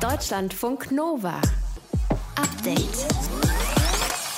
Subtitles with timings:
[0.00, 1.40] Deutschlandfunk Nova.
[2.36, 3.06] Update.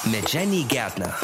[0.05, 1.15] Mit Jenny Gärtner.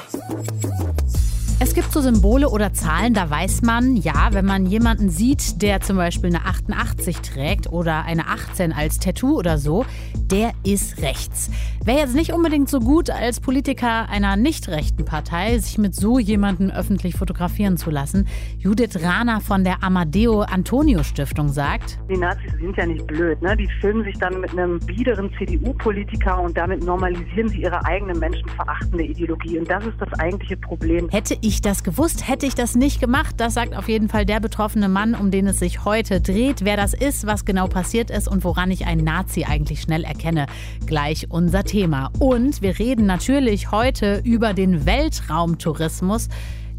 [1.59, 5.81] Es gibt so Symbole oder Zahlen, da weiß man, ja, wenn man jemanden sieht, der
[5.81, 9.87] zum Beispiel eine 88 trägt oder eine 18 als Tattoo oder so,
[10.31, 11.51] der ist rechts.
[11.87, 16.19] Wäre jetzt nicht unbedingt so gut als Politiker einer nicht rechten Partei, sich mit so
[16.19, 18.27] jemandem öffentlich fotografieren zu lassen.
[18.59, 23.57] Judith Rahner von der Amadeo Antonio Stiftung sagt, Die Nazis sind ja nicht blöd, ne?
[23.57, 29.05] Die filmen sich dann mit einem biederen CDU-Politiker und damit normalisieren sie ihre eigene menschenverachtende
[29.05, 29.61] Ideologie.
[29.61, 31.09] Und das ist das eigentliche Problem.
[31.09, 33.37] Hätte ich das gewusst, hätte ich das nicht gemacht.
[33.39, 36.65] Das sagt auf jeden Fall der betroffene Mann, um den es sich heute dreht.
[36.65, 40.47] Wer das ist, was genau passiert ist und woran ich einen Nazi eigentlich schnell erkenne.
[40.87, 42.11] Gleich unser Thema.
[42.19, 46.29] Und wir reden natürlich heute über den Weltraumtourismus.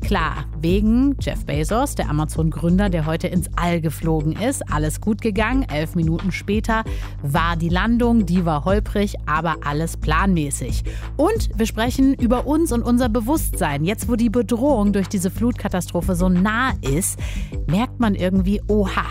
[0.02, 4.64] Klar, wegen Jeff Bezos, der Amazon-Gründer, der heute ins All geflogen ist.
[4.72, 5.66] Alles gut gegangen.
[5.70, 6.84] Elf Minuten später
[7.22, 8.26] war die Landung.
[8.26, 10.84] Die war holprig, aber alles planmäßig.
[11.18, 13.84] Und wir sprechen über uns und unser Bewusstsein.
[13.84, 17.20] Jetzt, wo die Bedrohung durch diese Flutkatastrophe so nah ist,
[17.68, 19.04] merkt man irgendwie, oha,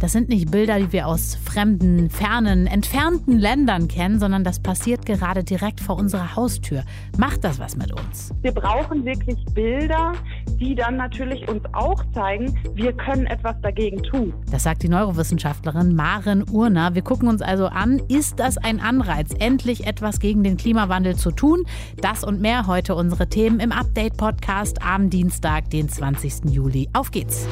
[0.00, 5.06] das sind nicht Bilder, die wir aus fremden, fernen, entfernten Ländern kennen, sondern das passiert
[5.06, 6.82] gerade direkt vor unserer Haustür.
[7.16, 8.34] Macht das was mit uns?
[8.42, 10.12] Wir brauchen wirklich Bilder,
[10.60, 14.32] die dann natürlich uns auch zeigen, wir können etwas dagegen tun.
[14.50, 16.94] Das sagt die Neurowissenschaftlerin Maren Urner.
[16.94, 21.30] Wir gucken uns also an, ist das ein Anreiz, endlich etwas gegen den Klimawandel zu
[21.32, 21.64] tun?
[22.00, 26.50] Das und mehr heute unsere Themen im Update-Podcast am Dienstag, den 20.
[26.50, 26.88] Juli.
[26.92, 27.46] Auf geht's!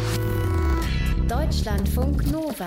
[1.29, 2.67] Deutschlandfunk Nova.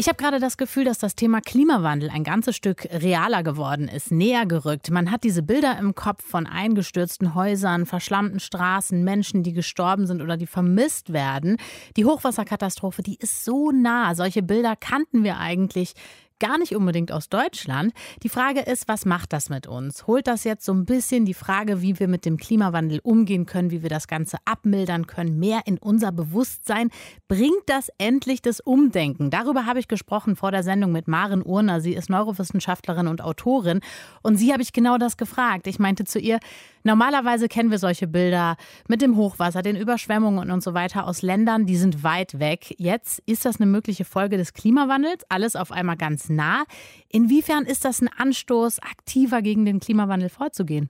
[0.00, 4.10] Ich habe gerade das Gefühl, dass das Thema Klimawandel ein ganzes Stück realer geworden ist,
[4.10, 4.90] näher gerückt.
[4.90, 10.22] Man hat diese Bilder im Kopf von eingestürzten Häusern, verschlammten Straßen, Menschen, die gestorben sind
[10.22, 11.58] oder die vermisst werden.
[11.98, 14.14] Die Hochwasserkatastrophe, die ist so nah.
[14.14, 15.92] Solche Bilder kannten wir eigentlich
[16.40, 17.92] gar nicht unbedingt aus Deutschland.
[18.24, 20.06] Die Frage ist, was macht das mit uns?
[20.06, 23.70] Holt das jetzt so ein bisschen die Frage, wie wir mit dem Klimawandel umgehen können,
[23.70, 26.90] wie wir das Ganze abmildern können, mehr in unser Bewusstsein?
[27.28, 29.30] Bringt das endlich das Umdenken?
[29.30, 31.80] Darüber habe ich gesprochen vor der Sendung mit Maren Urner.
[31.80, 33.80] Sie ist Neurowissenschaftlerin und Autorin.
[34.22, 35.66] Und sie habe ich genau das gefragt.
[35.66, 36.40] Ich meinte zu ihr,
[36.82, 38.56] normalerweise kennen wir solche Bilder
[38.88, 42.74] mit dem Hochwasser, den Überschwemmungen und so weiter aus Ländern, die sind weit weg.
[42.78, 45.24] Jetzt ist das eine mögliche Folge des Klimawandels.
[45.28, 46.64] Alles auf einmal ganz nah.
[47.10, 50.88] Inwiefern ist das ein Anstoß, aktiver gegen den Klimawandel vorzugehen?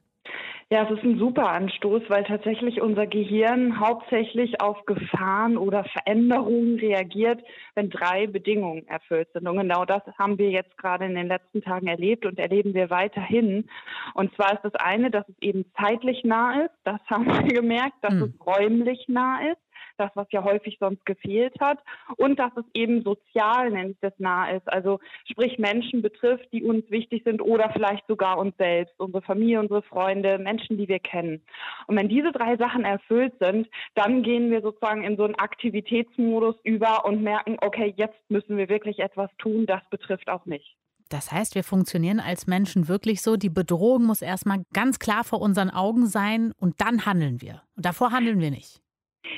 [0.72, 6.78] Ja, es ist ein super Anstoß, weil tatsächlich unser Gehirn hauptsächlich auf Gefahren oder Veränderungen
[6.78, 7.42] reagiert,
[7.74, 9.48] wenn drei Bedingungen erfüllt sind.
[9.48, 12.88] Und genau das haben wir jetzt gerade in den letzten Tagen erlebt und erleben wir
[12.88, 13.68] weiterhin.
[14.14, 16.74] Und zwar ist das eine, dass es eben zeitlich nah ist.
[16.84, 18.22] Das haben wir gemerkt, dass Hm.
[18.38, 19.60] es räumlich nah ist.
[19.98, 21.78] Das, was ja häufig sonst gefehlt hat.
[22.16, 24.70] Und dass es eben sozial, nenne ich das, nah ist.
[24.72, 29.60] Also sprich Menschen betrifft, die uns wichtig sind oder vielleicht sogar uns selbst, unsere Familie,
[29.60, 31.42] unsere Freunde, Menschen, die wir kennen.
[31.86, 36.56] Und wenn diese drei Sachen erfüllt sind, dann gehen wir sozusagen in so einen Aktivitätsmodus
[36.64, 40.76] über und merken, okay, jetzt müssen wir wirklich etwas tun, das betrifft auch mich.
[41.10, 45.40] Das heißt, wir funktionieren als Menschen wirklich so, die Bedrohung muss erstmal ganz klar vor
[45.40, 47.62] unseren Augen sein und dann handeln wir.
[47.76, 48.80] Und davor handeln wir nicht.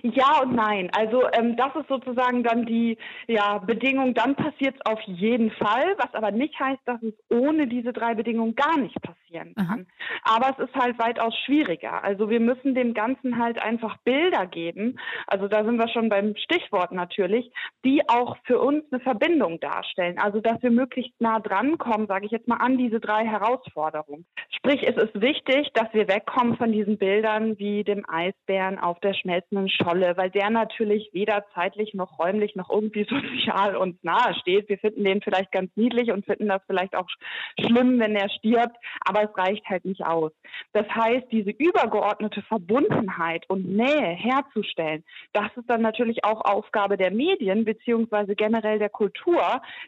[0.03, 0.91] Ja und nein.
[0.93, 5.97] Also ähm, das ist sozusagen dann die ja, Bedingung, dann passiert es auf jeden Fall,
[5.98, 8.97] was aber nicht heißt, dass es ohne diese drei Bedingungen gar nicht
[9.32, 9.66] passieren Aha.
[9.66, 9.87] kann.
[10.25, 12.03] Aber es ist halt weitaus schwieriger.
[12.04, 14.98] Also wir müssen dem Ganzen halt einfach Bilder geben.
[15.26, 17.50] Also da sind wir schon beim Stichwort natürlich,
[17.84, 20.19] die auch für uns eine Verbindung darstellen.
[20.19, 24.26] Also dass wir möglichst nah drankommen, sage ich jetzt mal, an diese drei Herausforderungen.
[24.50, 29.15] Sprich, es ist wichtig, dass wir wegkommen von diesen Bildern wie dem Eisbären auf der
[29.15, 34.69] schmelzenden Scholle, weil der natürlich weder zeitlich noch räumlich noch irgendwie sozial uns nahe steht.
[34.69, 38.28] Wir finden den vielleicht ganz niedlich und finden das vielleicht auch sch- schlimm, wenn er
[38.31, 40.33] stirbt, aber es reicht halt nicht aus.
[40.72, 47.10] Das heißt, diese übergeordnete Verbundenheit und Nähe herzustellen, das ist dann natürlich auch Aufgabe der
[47.10, 49.43] Medien beziehungsweise generell der Kultur,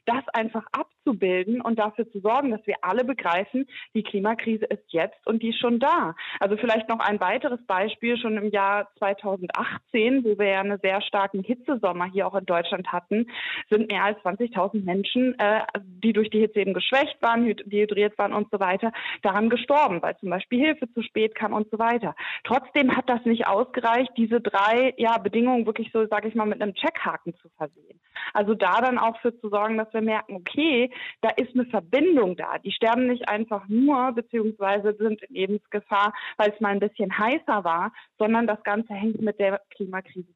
[0.07, 5.27] das einfach abzubilden und dafür zu sorgen, dass wir alle begreifen, die Klimakrise ist jetzt
[5.27, 6.15] und die ist schon da.
[6.41, 11.03] Also vielleicht noch ein weiteres Beispiel schon im Jahr 2018, wo wir ja einen sehr
[11.03, 13.27] starken Hitzesommer hier auch in Deutschland hatten,
[13.71, 18.17] sind mehr als 20.000 Menschen, äh, die durch die Hitze eben geschwächt waren, hyd- dehydriert
[18.19, 18.93] waren und so weiter,
[19.25, 22.15] daran gestorben, weil zum Beispiel Hilfe zu spät kam und so weiter.
[22.45, 26.61] Trotzdem hat das nicht ausgereicht, diese drei ja, Bedingungen wirklich so, sage ich mal, mit
[26.61, 28.01] einem Checkhaken zu versehen.
[28.33, 30.91] Also da dann auch für zu sorgen, dass wir merken, okay,
[31.21, 32.59] da ist eine Verbindung da.
[32.59, 37.65] Die sterben nicht einfach nur, beziehungsweise sind in Lebensgefahr, weil es mal ein bisschen heißer
[37.65, 40.29] war, sondern das Ganze hängt mit der Klimakrise.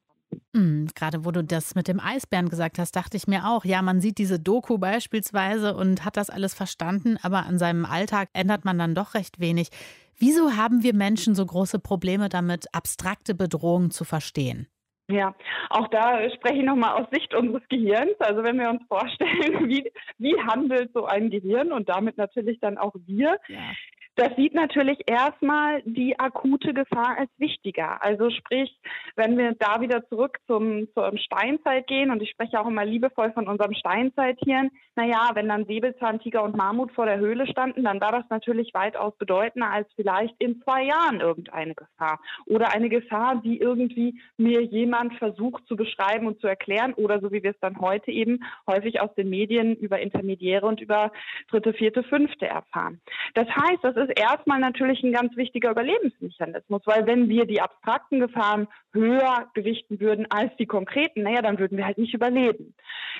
[0.53, 3.81] Mhm, gerade wo du das mit dem Eisbären gesagt hast, dachte ich mir auch, ja,
[3.81, 8.65] man sieht diese Doku beispielsweise und hat das alles verstanden, aber an seinem Alltag ändert
[8.65, 9.69] man dann doch recht wenig.
[10.17, 14.67] Wieso haben wir Menschen so große Probleme damit, abstrakte Bedrohungen zu verstehen?
[15.09, 15.33] Ja,
[15.71, 18.13] auch da spreche ich nochmal aus Sicht unseres Gehirns.
[18.19, 19.29] Also wenn wir uns vorstellen,
[19.69, 23.71] wie, wie handelt so ein Gehirn und damit natürlich dann auch wir, ja.
[24.15, 28.03] Das sieht natürlich erstmal die akute Gefahr als wichtiger.
[28.03, 28.77] Also sprich,
[29.15, 33.31] wenn wir da wieder zurück zum, zur Steinzeit gehen, und ich spreche auch immer liebevoll
[33.31, 38.11] von unserem Steinzeithirn, naja, wenn dann Säbelzahntiger und Mammut vor der Höhle standen, dann war
[38.11, 42.19] das natürlich weitaus bedeutender als vielleicht in zwei Jahren irgendeine Gefahr.
[42.45, 47.31] Oder eine Gefahr, die irgendwie mir jemand versucht zu beschreiben und zu erklären, oder so
[47.31, 51.13] wie wir es dann heute eben häufig aus den Medien über Intermediäre und über
[51.49, 52.99] dritte, vierte, fünfte erfahren.
[53.35, 58.19] Das heißt, das ist erstmal natürlich ein ganz wichtiger Überlebensmechanismus, weil wenn wir die abstrakten
[58.19, 62.73] Gefahren höher gewichten würden als die konkreten, naja, dann würden wir halt nicht überleben.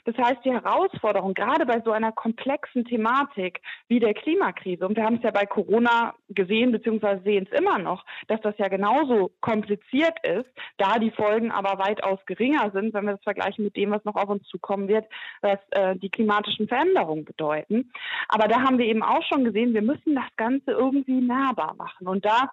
[0.06, 5.04] Das heißt, die Herausforderung, gerade bei so einer komplexen Thematik wie der Klimakrise, und wir
[5.04, 9.32] haben es ja bei Corona gesehen, beziehungsweise sehen es immer noch, dass das ja genauso
[9.42, 13.92] kompliziert ist, da die Folgen aber weitaus geringer sind, wenn wir das vergleichen mit dem,
[13.92, 15.06] was noch auf uns zukommen wird,
[15.42, 17.92] was äh, die klimatischen Veränderungen bedeuten.
[18.28, 22.08] Aber da haben wir eben auch schon gesehen, wir müssen das Ganze irgendwie nahbar machen
[22.08, 22.52] und da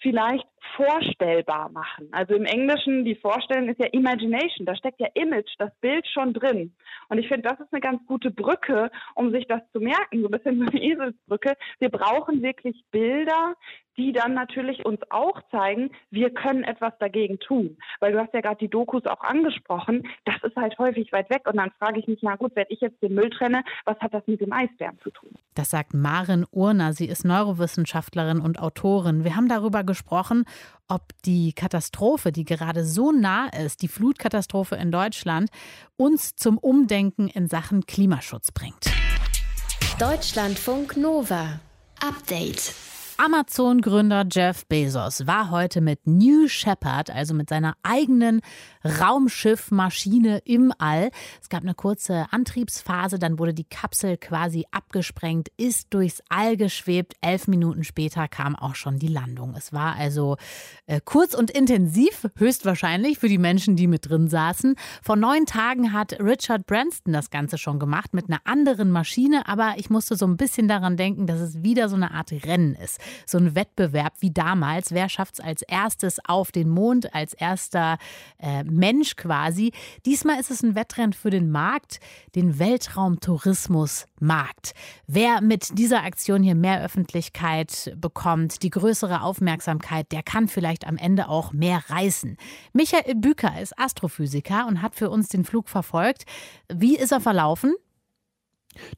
[0.00, 2.08] vielleicht vorstellbar machen.
[2.12, 6.32] Also im Englischen, die Vorstellung ist ja Imagination, da steckt ja Image, das Bild schon
[6.32, 6.74] drin.
[7.08, 10.28] Und ich finde, das ist eine ganz gute Brücke, um sich das zu merken, so
[10.28, 11.56] ein bisschen so eine Eselsbrücke.
[11.78, 13.54] Wir brauchen wirklich Bilder,
[13.96, 17.76] die dann natürlich uns auch zeigen, wir können etwas dagegen tun.
[18.00, 21.42] Weil du hast ja gerade die Dokus auch angesprochen, das ist halt häufig weit weg.
[21.46, 24.14] Und dann frage ich mich, na gut, wenn ich jetzt den Müll trenne, was hat
[24.14, 25.30] das mit dem Eisbären zu tun?
[25.54, 26.92] Das sagt Maren Urner.
[26.92, 29.24] Sie ist Neurowissenschaftlerin und Autorin.
[29.24, 30.44] Wir haben darüber gesprochen,
[30.88, 35.50] ob die Katastrophe, die gerade so nah ist, die Flutkatastrophe in Deutschland,
[35.96, 38.90] uns zum Umdenken in Sachen Klimaschutz bringt.
[39.98, 41.60] Deutschlandfunk Nova.
[42.00, 42.91] Update.
[43.24, 48.40] Amazon-Gründer Jeff Bezos war heute mit New Shepard, also mit seiner eigenen
[48.84, 51.12] Raumschiffmaschine im All.
[51.40, 57.14] Es gab eine kurze Antriebsphase, dann wurde die Kapsel quasi abgesprengt, ist durchs All geschwebt.
[57.20, 59.54] Elf Minuten später kam auch schon die Landung.
[59.56, 60.36] Es war also
[60.86, 64.74] äh, kurz und intensiv, höchstwahrscheinlich für die Menschen, die mit drin saßen.
[65.00, 69.74] Vor neun Tagen hat Richard Branston das Ganze schon gemacht mit einer anderen Maschine, aber
[69.76, 72.98] ich musste so ein bisschen daran denken, dass es wieder so eine Art Rennen ist
[73.26, 74.92] so ein Wettbewerb wie damals.
[74.92, 77.98] Wer schafft es als erstes auf den Mond, als erster
[78.38, 79.72] äh, Mensch quasi?
[80.06, 82.00] Diesmal ist es ein Wettrennen für den Markt,
[82.34, 84.72] den Weltraumtourismusmarkt.
[85.06, 90.96] Wer mit dieser Aktion hier mehr Öffentlichkeit bekommt, die größere Aufmerksamkeit, der kann vielleicht am
[90.96, 92.36] Ende auch mehr reißen.
[92.72, 96.24] Michael Büker ist Astrophysiker und hat für uns den Flug verfolgt.
[96.72, 97.74] Wie ist er verlaufen?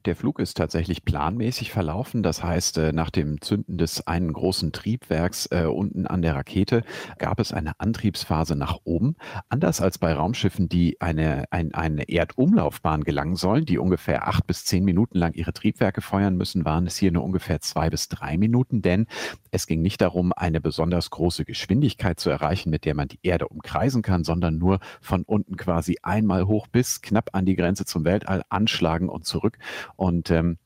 [0.05, 2.23] Der Flug ist tatsächlich planmäßig verlaufen.
[2.23, 6.83] Das heißt, äh, nach dem Zünden des einen großen Triebwerks äh, unten an der Rakete
[7.17, 9.15] gab es eine Antriebsphase nach oben.
[9.49, 14.65] Anders als bei Raumschiffen, die eine, ein, eine Erdumlaufbahn gelangen sollen, die ungefähr acht bis
[14.65, 18.37] zehn Minuten lang ihre Triebwerke feuern müssen, waren es hier nur ungefähr zwei bis drei
[18.37, 19.07] Minuten, denn
[19.51, 23.47] es ging nicht darum, eine besonders große Geschwindigkeit zu erreichen, mit der man die Erde
[23.47, 28.05] umkreisen kann, sondern nur von unten quasi einmal hoch bis knapp an die Grenze zum
[28.05, 29.57] Weltall anschlagen und zurück.
[29.95, 30.57] Und ähm,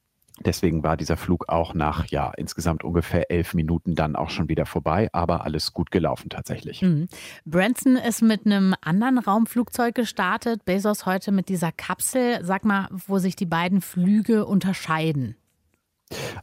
[0.45, 4.65] Deswegen war dieser Flug auch nach ja insgesamt ungefähr elf Minuten dann auch schon wieder
[4.65, 6.81] vorbei, aber alles gut gelaufen tatsächlich.
[6.81, 7.07] Mhm.
[7.45, 12.39] Branson ist mit einem anderen Raumflugzeug gestartet, Bezos heute mit dieser Kapsel.
[12.43, 15.35] Sag mal, wo sich die beiden Flüge unterscheiden.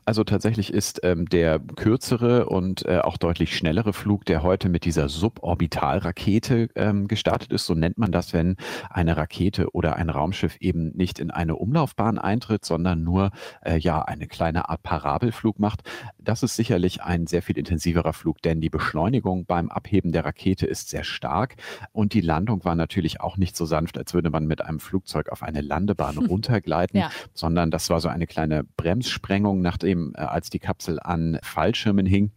[0.04, 4.84] Also tatsächlich ist ähm, der kürzere und äh, auch deutlich schnellere Flug, der heute mit
[4.84, 8.56] dieser Suborbitalrakete ähm, gestartet ist, so nennt man das, wenn
[8.88, 13.30] eine Rakete oder ein Raumschiff eben nicht in eine Umlaufbahn eintritt, sondern nur
[13.62, 15.82] äh, ja eine kleine Art Parabelflug macht.
[16.18, 20.66] Das ist sicherlich ein sehr viel intensiverer Flug, denn die Beschleunigung beim Abheben der Rakete
[20.66, 21.56] ist sehr stark
[21.92, 25.30] und die Landung war natürlich auch nicht so sanft, als würde man mit einem Flugzeug
[25.30, 27.10] auf eine Landebahn runtergleiten, ja.
[27.34, 32.06] sondern das war so eine kleine Bremssprengung Landung, nachdem äh, als die Kapsel an Fallschirmen
[32.06, 32.32] hing.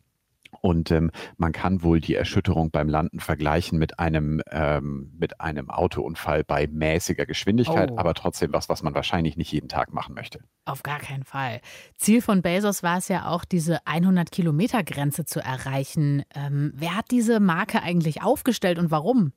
[0.61, 5.69] Und ähm, man kann wohl die Erschütterung beim Landen vergleichen mit einem, ähm, mit einem
[5.69, 7.99] Autounfall bei mäßiger Geschwindigkeit, oh.
[7.99, 10.39] aber trotzdem was, was man wahrscheinlich nicht jeden Tag machen möchte.
[10.65, 11.61] Auf gar keinen Fall.
[11.97, 16.23] Ziel von Bezos war es ja auch, diese 100-Kilometer-Grenze zu erreichen.
[16.33, 19.33] Ähm, wer hat diese Marke eigentlich aufgestellt und warum?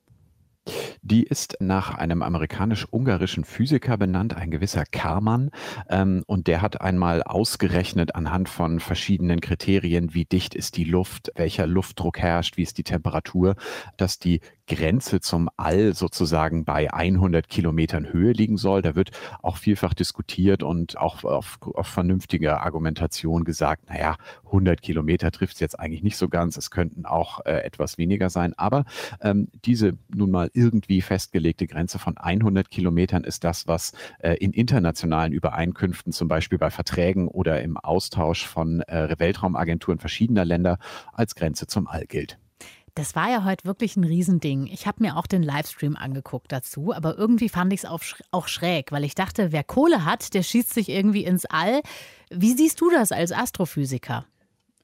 [1.01, 5.51] Die ist nach einem amerikanisch-ungarischen Physiker benannt, ein gewisser Karman.
[5.89, 11.31] Ähm, und der hat einmal ausgerechnet anhand von verschiedenen Kriterien, wie dicht ist die Luft,
[11.35, 13.55] welcher Luftdruck herrscht, wie ist die Temperatur,
[13.97, 18.81] dass die Grenze zum All sozusagen bei 100 Kilometern Höhe liegen soll.
[18.81, 24.15] Da wird auch vielfach diskutiert und auch auf, auf vernünftiger Argumentation gesagt, naja,
[24.45, 26.55] 100 Kilometer trifft es jetzt eigentlich nicht so ganz.
[26.57, 28.53] Es könnten auch äh, etwas weniger sein.
[28.55, 28.85] Aber
[29.21, 34.53] ähm, diese nun mal irgendwie festgelegte Grenze von 100 Kilometern ist das, was äh, in
[34.53, 40.77] internationalen Übereinkünften, zum Beispiel bei Verträgen oder im Austausch von äh, Weltraumagenturen verschiedener Länder
[41.11, 42.39] als Grenze zum All gilt.
[42.95, 44.67] Das war ja heute wirklich ein Riesending.
[44.67, 48.91] Ich habe mir auch den Livestream angeguckt dazu, aber irgendwie fand ich es auch schräg,
[48.91, 51.81] weil ich dachte, wer Kohle hat, der schießt sich irgendwie ins All.
[52.29, 54.25] Wie siehst du das als Astrophysiker?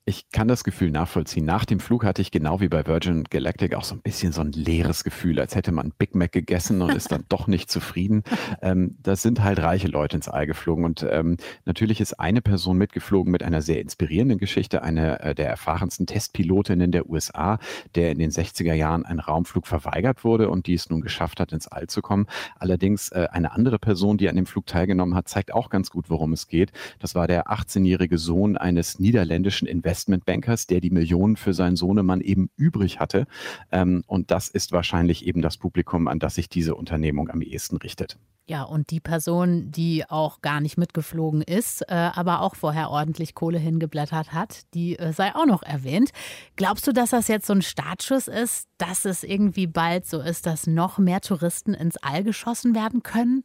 [0.09, 1.45] Ich kann das Gefühl nachvollziehen.
[1.45, 4.41] Nach dem Flug hatte ich genau wie bei Virgin Galactic auch so ein bisschen so
[4.41, 8.23] ein leeres Gefühl, als hätte man Big Mac gegessen und ist dann doch nicht zufrieden.
[8.63, 10.83] Ähm, das sind halt reiche Leute ins All geflogen.
[10.83, 15.47] Und ähm, natürlich ist eine Person mitgeflogen mit einer sehr inspirierenden Geschichte, eine äh, der
[15.47, 17.59] erfahrensten Testpilotinnen der USA,
[17.93, 21.53] der in den 60er Jahren ein Raumflug verweigert wurde und die es nun geschafft hat,
[21.53, 22.25] ins All zu kommen.
[22.57, 26.09] Allerdings äh, eine andere Person, die an dem Flug teilgenommen hat, zeigt auch ganz gut,
[26.09, 26.71] worum es geht.
[26.97, 32.21] Das war der 18-jährige Sohn eines niederländischen Investors Investmentbankers, der die Millionen für seinen Sohnemann
[32.21, 33.25] eben übrig hatte.
[33.71, 37.77] Ähm, und das ist wahrscheinlich eben das Publikum, an das sich diese Unternehmung am ehesten
[37.77, 38.17] richtet.
[38.47, 43.35] Ja, und die Person, die auch gar nicht mitgeflogen ist, äh, aber auch vorher ordentlich
[43.35, 46.09] Kohle hingeblättert hat, die äh, sei auch noch erwähnt.
[46.55, 50.47] Glaubst du, dass das jetzt so ein Startschuss ist, dass es irgendwie bald so ist,
[50.47, 53.43] dass noch mehr Touristen ins All geschossen werden können?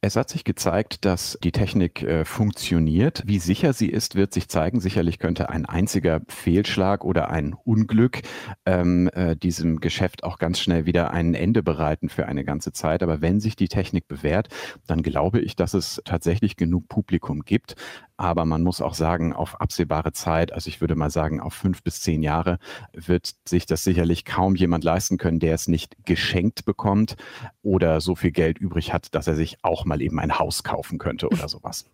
[0.00, 3.22] Es hat sich gezeigt, dass die Technik äh, funktioniert.
[3.26, 4.80] Wie sicher sie ist, wird sich zeigen.
[4.80, 8.22] Sicherlich könnte ein einziger Fehlschlag oder ein Unglück
[8.66, 13.02] ähm, äh, diesem Geschäft auch ganz schnell wieder ein Ende bereiten für eine ganze Zeit.
[13.02, 14.48] Aber wenn sich die Technik bewährt,
[14.86, 17.76] dann glaube ich, dass es tatsächlich genug Publikum gibt,
[18.16, 21.82] aber man muss auch sagen, auf absehbare Zeit, also ich würde mal sagen, auf fünf
[21.82, 22.58] bis zehn Jahre
[22.92, 27.16] wird sich das sicherlich kaum jemand leisten können, der es nicht geschenkt bekommt
[27.62, 30.98] oder so viel Geld übrig hat, dass er sich auch mal eben ein Haus kaufen
[30.98, 31.86] könnte oder sowas.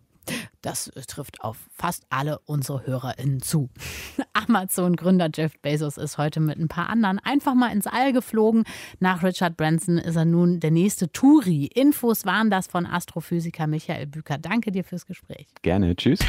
[0.63, 3.71] Das trifft auf fast alle unsere HörerInnen zu.
[4.33, 8.65] Amazon-Gründer Jeff Bezos ist heute mit ein paar anderen einfach mal ins All geflogen.
[8.99, 11.67] Nach Richard Branson ist er nun der nächste Touri.
[11.67, 14.39] Infos waren das von Astrophysiker Michael Büker.
[14.39, 15.47] Danke dir fürs Gespräch.
[15.63, 15.97] Gerne.
[15.97, 16.21] Tschüss.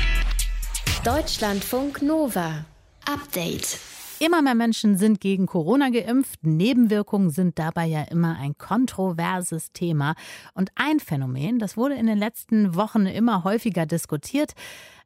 [1.03, 2.65] Deutschlandfunk Nova.
[3.05, 3.79] Update.
[4.21, 6.45] Immer mehr Menschen sind gegen Corona geimpft.
[6.45, 10.13] Nebenwirkungen sind dabei ja immer ein kontroverses Thema.
[10.53, 14.51] Und ein Phänomen, das wurde in den letzten Wochen immer häufiger diskutiert.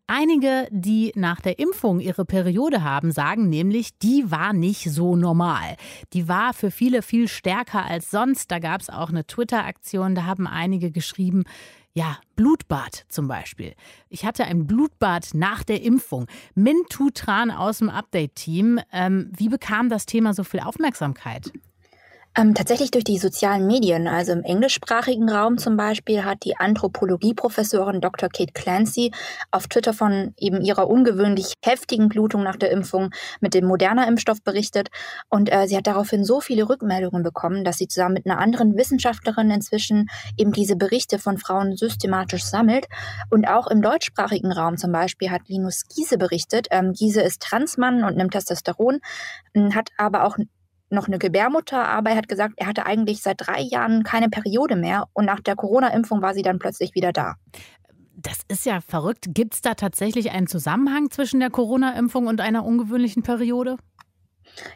[0.05, 5.77] Einige, die nach der Impfung ihre Periode haben, sagen nämlich, die war nicht so normal.
[6.11, 8.51] Die war für viele viel stärker als sonst.
[8.51, 11.45] Da gab es auch eine Twitter-Aktion, da haben einige geschrieben,
[11.95, 13.73] ja, Blutbad zum Beispiel.
[14.09, 16.27] Ich hatte ein Blutbad nach der Impfung.
[16.53, 18.81] Min Tutran aus dem Update-Team.
[18.91, 21.53] Ähm, wie bekam das Thema so viel Aufmerksamkeit?
[22.37, 28.01] Ähm, tatsächlich durch die sozialen Medien, also im englischsprachigen Raum zum Beispiel, hat die Anthropologieprofessorin
[28.01, 28.27] Dr.
[28.27, 29.11] Kate Clancy
[29.51, 34.89] auf Twitter von eben ihrer ungewöhnlich heftigen Blutung nach der Impfung mit dem Moderna-Impfstoff berichtet.
[35.29, 38.75] Und äh, sie hat daraufhin so viele Rückmeldungen bekommen, dass sie zusammen mit einer anderen
[38.75, 42.87] Wissenschaftlerin inzwischen eben diese Berichte von Frauen systematisch sammelt.
[43.29, 46.67] Und auch im deutschsprachigen Raum zum Beispiel hat Linus Giese berichtet.
[46.71, 48.99] Ähm, Giese ist Transmann und nimmt Testosteron,
[49.73, 50.37] hat aber auch
[50.89, 54.75] noch eine Gebärmutter, aber er hat gesagt, er hatte eigentlich seit drei Jahren keine Periode
[54.75, 57.35] mehr und nach der Corona-Impfung war sie dann plötzlich wieder da.
[58.15, 59.25] Das ist ja verrückt.
[59.29, 63.77] Gibt es da tatsächlich einen Zusammenhang zwischen der Corona-Impfung und einer ungewöhnlichen Periode?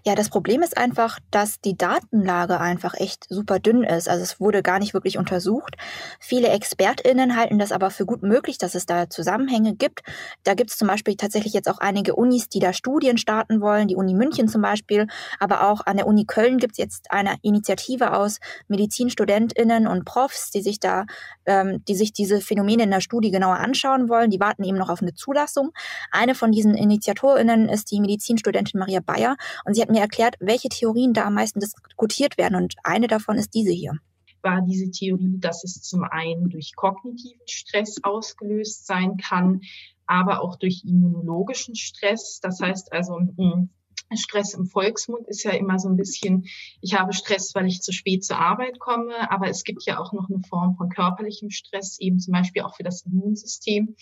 [0.06, 4.10] Ja, das Problem ist einfach, dass die Datenlage einfach echt super dünn ist.
[4.10, 5.76] Also es wurde gar nicht wirklich untersucht.
[6.20, 10.02] Viele ExpertInnen halten das aber für gut möglich, dass es da Zusammenhänge gibt.
[10.44, 13.88] Da gibt es zum Beispiel tatsächlich jetzt auch einige Unis, die da Studien starten wollen,
[13.88, 15.08] die Uni München zum Beispiel,
[15.40, 20.52] aber auch an der Uni Köln gibt es jetzt eine Initiative aus MedizinstudentInnen und Profs,
[20.52, 21.06] die sich da,
[21.46, 24.30] ähm, die sich diese Phänomene in der Studie genauer anschauen wollen.
[24.30, 25.72] Die warten eben noch auf eine Zulassung.
[26.12, 29.36] Eine von diesen InitiatorInnen ist die Medizinstudentin Maria Bayer
[29.70, 32.56] und sie hat mir erklärt, welche Theorien da am meisten diskutiert werden.
[32.56, 33.94] Und eine davon ist diese hier
[34.42, 39.60] war diese Theorie, dass es zum einen durch kognitiven Stress ausgelöst sein kann,
[40.06, 42.40] aber auch durch immunologischen Stress.
[42.42, 43.70] Das heißt also, hm,
[44.18, 46.46] Stress im Volksmund ist ja immer so ein bisschen,
[46.82, 50.14] ich habe Stress, weil ich zu spät zur Arbeit komme, aber es gibt ja auch
[50.14, 53.96] noch eine Form von körperlichem Stress, eben zum Beispiel auch für das Immunsystem.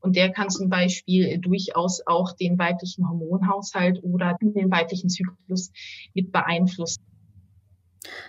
[0.00, 5.72] Und der kann zum Beispiel durchaus auch den weiblichen Hormonhaushalt oder den weiblichen Zyklus
[6.14, 7.07] mit beeinflussen.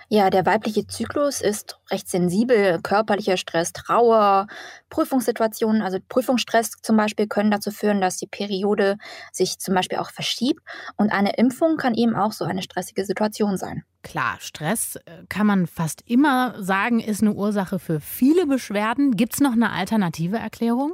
[0.08, 2.80] Ja, der weibliche Zyklus ist recht sensibel.
[2.82, 4.48] Körperlicher Stress, Trauer,
[4.90, 8.98] Prüfungssituationen, also Prüfungsstress zum Beispiel, können dazu führen, dass die Periode
[9.32, 10.62] sich zum Beispiel auch verschiebt.
[10.98, 13.84] Und eine Impfung kann eben auch so eine stressige Situation sein.
[14.02, 19.16] Klar, Stress äh, kann man fast immer sagen, ist eine Ursache für viele Beschwerden.
[19.16, 20.94] Gibt es noch eine alternative Erklärung?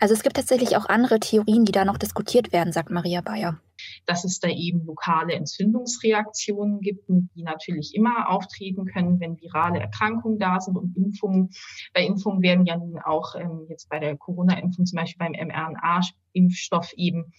[0.00, 3.60] Also es gibt tatsächlich auch andere Theorien, die da noch diskutiert werden, sagt Maria Bayer
[4.08, 10.38] dass es da eben lokale Entzündungsreaktionen gibt, die natürlich immer auftreten können, wenn virale Erkrankungen
[10.38, 11.50] da sind und Impfungen.
[11.92, 16.94] Bei Impfungen werden ja nun auch ähm, jetzt bei der Corona-Impfung zum Beispiel beim mRNA-Impfstoff
[16.96, 17.32] eben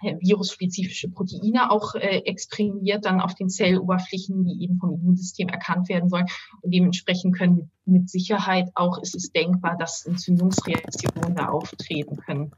[0.00, 5.90] äh, virusspezifische Proteine auch äh, exprimiert dann auf den Zelloberflächen, die eben vom Immunsystem erkannt
[5.90, 6.26] werden sollen.
[6.62, 12.50] Und dementsprechend können mit, mit Sicherheit auch ist es denkbar, dass Entzündungsreaktionen da auftreten können.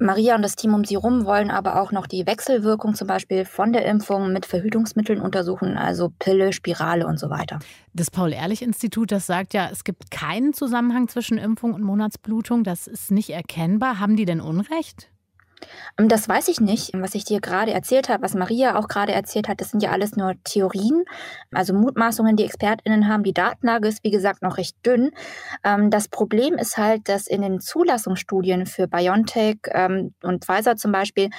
[0.00, 3.44] Maria und das Team um sie rum wollen aber auch noch die Wechselwirkung zum Beispiel
[3.44, 7.58] von der Impfung mit Verhütungsmitteln untersuchen, also Pille, Spirale und so weiter.
[7.94, 12.62] Das Paul-Ehrlich-Institut, das sagt ja, es gibt keinen Zusammenhang zwischen Impfung und Monatsblutung.
[12.62, 13.98] Das ist nicht erkennbar.
[13.98, 15.10] Haben die denn Unrecht?
[15.98, 16.90] Ähm, das weiß ich nicht.
[16.94, 19.90] Was ich dir gerade erzählt habe, was Maria auch gerade erzählt hat, das sind ja
[19.90, 21.04] alles nur Theorien,
[21.52, 23.22] also Mutmaßungen, die ExpertInnen haben.
[23.22, 25.10] Die Datenlage ist, wie gesagt, noch recht dünn.
[25.64, 30.92] Ähm, das Problem ist halt, dass in den Zulassungsstudien für BioNTech ähm, und Pfizer zum
[30.92, 31.30] Beispiel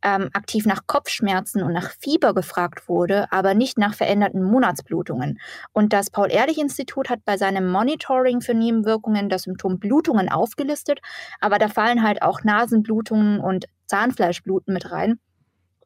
[0.00, 5.40] aktiv nach Kopfschmerzen und nach Fieber gefragt wurde, aber nicht nach veränderten Monatsblutungen.
[5.72, 11.00] Und das Paul-Ehrlich-Institut hat bei seinem Monitoring für Nebenwirkungen das Symptom Blutungen aufgelistet,
[11.40, 15.18] aber da fallen halt auch Nasenblutungen und Zahnfleischbluten mit rein.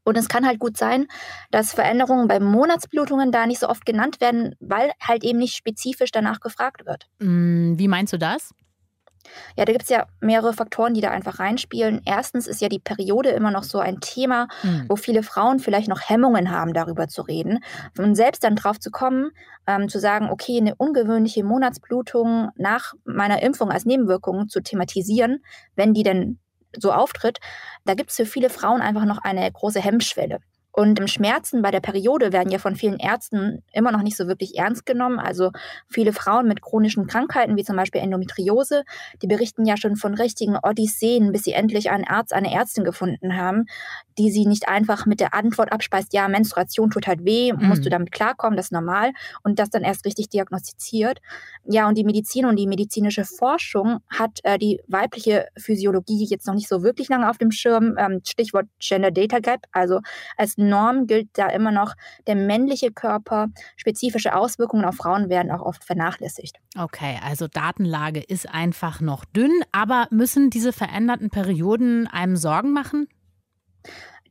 [0.04, 1.06] Und es kann halt gut sein,
[1.50, 6.10] dass Veränderungen bei Monatsblutungen da nicht so oft genannt werden, weil halt eben nicht spezifisch
[6.10, 7.06] danach gefragt wird.
[7.20, 8.50] Mm, wie meinst du das?
[9.56, 12.02] Ja, da gibt es ja mehrere Faktoren, die da einfach reinspielen.
[12.04, 14.86] Erstens ist ja die Periode immer noch so ein Thema, mhm.
[14.88, 17.60] wo viele Frauen vielleicht noch Hemmungen haben, darüber zu reden.
[17.98, 19.30] Und selbst dann drauf zu kommen,
[19.66, 25.42] ähm, zu sagen, okay, eine ungewöhnliche Monatsblutung nach meiner Impfung als Nebenwirkung zu thematisieren,
[25.76, 26.38] wenn die denn
[26.78, 27.38] so auftritt,
[27.84, 30.40] da gibt es für viele Frauen einfach noch eine große Hemmschwelle.
[30.72, 34.56] Und Schmerzen bei der Periode werden ja von vielen Ärzten immer noch nicht so wirklich
[34.56, 35.18] ernst genommen.
[35.18, 35.50] Also
[35.88, 38.84] viele Frauen mit chronischen Krankheiten, wie zum Beispiel Endometriose,
[39.20, 43.36] die berichten ja schon von richtigen Odysseen, bis sie endlich einen Arzt, eine Ärztin gefunden
[43.36, 43.66] haben,
[44.18, 47.68] die sie nicht einfach mit der Antwort abspeist, ja, Menstruation tut halt weh, mhm.
[47.68, 51.20] musst du damit klarkommen, das ist normal und das dann erst richtig diagnostiziert.
[51.64, 56.54] Ja, und die Medizin und die medizinische Forschung hat äh, die weibliche Physiologie jetzt noch
[56.54, 57.96] nicht so wirklich lange auf dem Schirm.
[57.98, 59.66] Ähm, Stichwort Gender Data Gap.
[59.72, 60.00] Also
[60.36, 61.94] als Norm gilt da immer noch
[62.26, 63.48] der männliche Körper.
[63.76, 66.56] Spezifische Auswirkungen auf Frauen werden auch oft vernachlässigt.
[66.78, 73.08] Okay, also Datenlage ist einfach noch dünn, aber müssen diese veränderten Perioden einem Sorgen machen?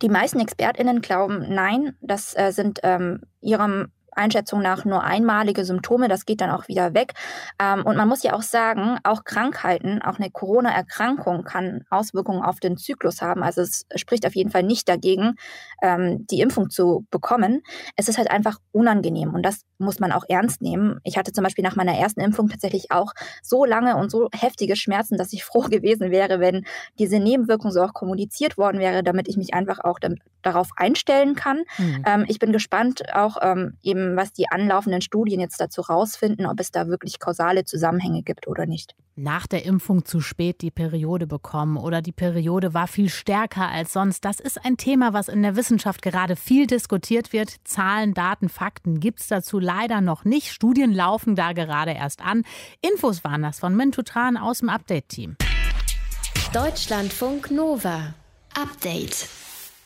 [0.02, 6.08] Die meisten ExpertInnen glauben, nein, das äh, sind ähm, ihrem Einschätzung nach nur einmalige Symptome,
[6.08, 7.14] das geht dann auch wieder weg.
[7.60, 12.60] Ähm, und man muss ja auch sagen, auch Krankheiten, auch eine Corona-Erkrankung kann Auswirkungen auf
[12.60, 13.44] den Zyklus haben.
[13.44, 15.36] Also es spricht auf jeden Fall nicht dagegen,
[15.82, 17.62] ähm, die Impfung zu bekommen.
[17.96, 21.00] Es ist halt einfach unangenehm und das muss man auch ernst nehmen.
[21.04, 24.76] Ich hatte zum Beispiel nach meiner ersten Impfung tatsächlich auch so lange und so heftige
[24.76, 26.66] Schmerzen, dass ich froh gewesen wäre, wenn
[27.00, 30.00] diese Nebenwirkung so auch kommuniziert worden wäre, damit ich mich einfach auch
[30.42, 31.64] darauf einstellen kann.
[31.78, 32.04] Mhm.
[32.06, 33.38] Ähm, ich bin gespannt auch
[33.84, 38.24] eben ähm, was die anlaufenden Studien jetzt dazu rausfinden, ob es da wirklich kausale Zusammenhänge
[38.24, 38.96] gibt oder nicht.
[39.16, 43.94] Nach der Impfung zu spät die Periode bekommen oder die Periode war viel stärker als
[43.94, 47.56] sonst, das ist ein Thema, was in der Wissenschaft gerade viel diskutiert wird.
[47.64, 50.52] Zahlen, Daten, Fakten gibt es dazu leider noch nicht.
[50.52, 52.44] Studien laufen da gerade erst an.
[52.82, 55.36] Infos waren das von Mintu Tran aus dem Update-Team.
[56.54, 58.14] Deutschlandfunk Nova.
[58.60, 59.28] Update.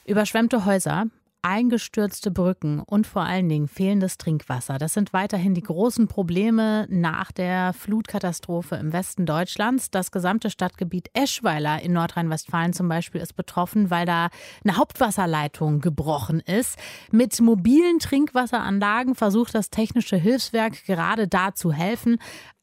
[0.06, 1.06] Überschwemmte Häuser,
[1.46, 4.80] eingestürzte Brücken und vor allen Dingen fehlendes Trinkwasser.
[4.80, 9.92] Das sind weiterhin die großen Probleme nach der Flutkatastrophe im Westen Deutschlands.
[9.92, 14.30] Das gesamte Stadtgebiet Eschweiler in Nordrhein-Westfalen zum Beispiel ist betroffen, weil da
[14.64, 16.80] eine Hauptwasserleitung gebrochen ist.
[17.12, 22.18] Mit mobilen Trinkwasseranlagen versucht das Technische Hilfswerk gerade da zu helfen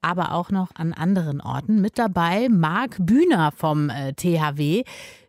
[0.05, 1.81] aber auch noch an anderen Orten.
[1.81, 4.83] Mit dabei Marc Bühner vom äh, THW.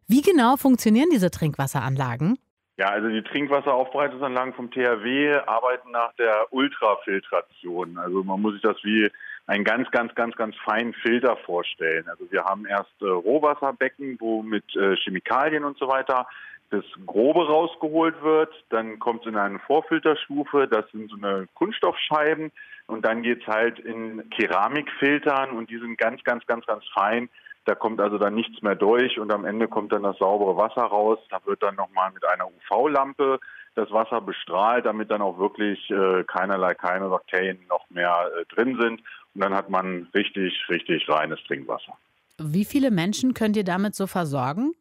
[0.07, 2.39] Wie genau funktionieren diese Trinkwasseranlagen?
[2.77, 7.99] Ja, also die Trinkwasseraufbereitungsanlagen vom THW arbeiten nach der Ultrafiltration.
[7.99, 9.09] Also man muss sich das wie
[9.45, 12.07] einen ganz, ganz, ganz, ganz feinen Filter vorstellen.
[12.07, 16.27] Also wir haben erst äh, Rohwasserbecken, wo mit äh, Chemikalien und so weiter
[16.71, 18.51] das Grobe rausgeholt wird.
[18.69, 22.51] Dann kommt es in eine Vorfilterstufe, das sind so eine Kunststoffscheiben.
[22.87, 27.29] Und dann geht's halt in Keramikfiltern und die sind ganz, ganz, ganz, ganz fein.
[27.65, 30.83] Da kommt also dann nichts mehr durch und am Ende kommt dann das saubere Wasser
[30.83, 31.19] raus.
[31.29, 33.39] Da wird dann nochmal mit einer UV-Lampe
[33.75, 38.77] das Wasser bestrahlt, damit dann auch wirklich äh, keinerlei Keime, Bakterien noch mehr äh, drin
[38.79, 39.01] sind.
[39.33, 41.93] Und dann hat man richtig, richtig reines Trinkwasser.
[42.37, 44.73] Wie viele Menschen könnt ihr damit so versorgen?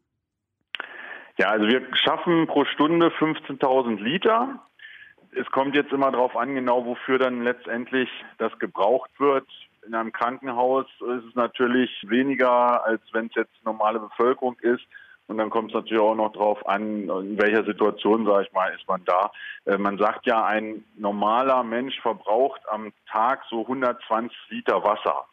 [1.39, 4.61] Ja, also wir schaffen pro Stunde 15.000 Liter.
[5.35, 9.47] Es kommt jetzt immer darauf an, genau wofür dann letztendlich das gebraucht wird.
[9.87, 14.85] In einem Krankenhaus ist es natürlich weniger, als wenn es jetzt normale Bevölkerung ist.
[15.29, 18.73] Und dann kommt es natürlich auch noch darauf an, in welcher Situation, sage ich mal,
[18.75, 19.31] ist man da.
[19.65, 25.25] Äh, man sagt ja, ein normaler Mensch verbraucht am Tag so 120 Liter Wasser.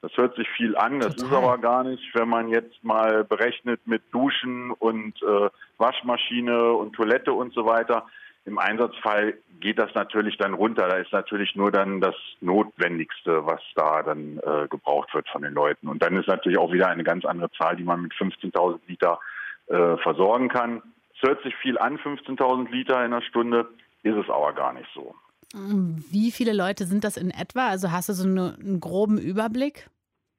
[0.00, 1.30] Das hört sich viel an, das Total.
[1.30, 6.92] ist aber gar nicht, wenn man jetzt mal berechnet mit Duschen und äh, Waschmaschine und
[6.92, 8.06] Toilette und so weiter.
[8.48, 10.88] Im Einsatzfall geht das natürlich dann runter.
[10.88, 15.52] Da ist natürlich nur dann das Notwendigste, was da dann äh, gebraucht wird von den
[15.52, 15.88] Leuten.
[15.88, 19.20] Und dann ist natürlich auch wieder eine ganz andere Zahl, die man mit 15.000 Liter
[19.66, 20.82] äh, versorgen kann.
[21.14, 23.68] Es hört sich viel an, 15.000 Liter in einer Stunde,
[24.02, 25.14] ist es aber gar nicht so.
[25.52, 27.68] Wie viele Leute sind das in etwa?
[27.68, 29.88] Also hast du so eine, einen groben Überblick?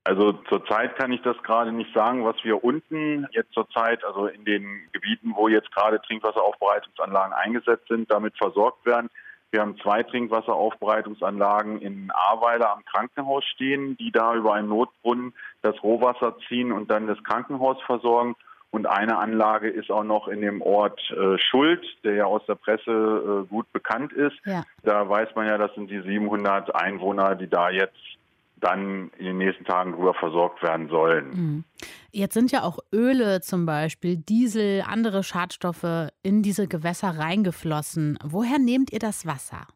[0.09, 4.43] Also zurzeit kann ich das gerade nicht sagen, was wir unten jetzt zurzeit, also in
[4.43, 9.11] den Gebieten, wo jetzt gerade Trinkwasseraufbereitungsanlagen eingesetzt sind, damit versorgt werden.
[9.51, 15.75] Wir haben zwei Trinkwasseraufbereitungsanlagen in Ahrweiler am Krankenhaus stehen, die da über einen Notbrunnen das
[15.83, 18.35] Rohwasser ziehen und dann das Krankenhaus versorgen.
[18.71, 22.55] Und eine Anlage ist auch noch in dem Ort äh, Schuld, der ja aus der
[22.55, 24.37] Presse äh, gut bekannt ist.
[24.43, 24.63] Ja.
[24.81, 28.18] Da weiß man ja, das sind die 700 Einwohner, die da jetzt
[28.59, 31.29] dann in den nächsten Tagen drüber versorgt werden sollen.
[31.29, 31.63] Mhm.
[32.11, 38.17] Jetzt sind ja auch Öle zum Beispiel, Diesel, andere Schadstoffe in diese Gewässer reingeflossen.
[38.23, 39.67] Woher nehmt ihr das Wasser?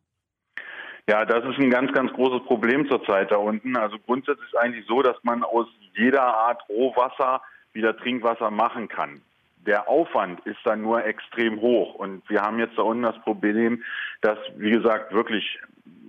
[1.10, 3.76] Ja, das ist ein ganz, ganz großes Problem zurzeit da unten.
[3.76, 7.41] Also grundsätzlich ist es eigentlich so, dass man aus jeder Art Rohwasser
[7.74, 9.22] wieder Trinkwasser machen kann.
[9.65, 11.96] Der Aufwand ist dann nur extrem hoch.
[11.96, 13.84] Und wir haben jetzt da unten das Problem,
[14.22, 15.60] dass, wie gesagt, wirklich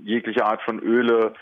[0.05, 1.35] jegliche Art von Öle,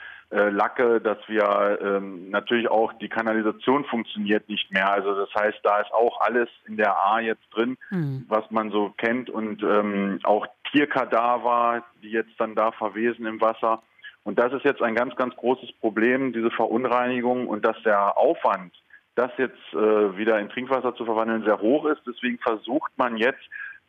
[0.51, 4.91] Lacke, dass wir ähm, natürlich auch die Kanalisation funktioniert nicht mehr.
[4.91, 8.25] Also das heißt, da ist auch alles in der A jetzt drin, mhm.
[8.29, 13.83] was man so kennt und ähm, auch Tierkadaver, die jetzt dann da verwesen im Wasser.
[14.25, 18.73] Und das ist jetzt ein ganz, ganz großes Problem, diese Verunreinigung und dass der Aufwand
[19.15, 22.01] das jetzt äh, wieder in Trinkwasser zu verwandeln, sehr hoch ist.
[22.07, 23.43] Deswegen versucht man jetzt